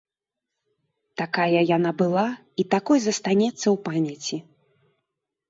[1.21, 2.23] Такая яна была
[2.63, 4.37] і такой застанецца ў памяці.